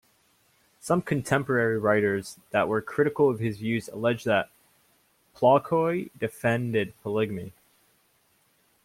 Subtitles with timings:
[0.79, 4.49] Some contemporary writers that were critical of his views alleged that
[5.35, 7.53] Plockhoy defended polygamy.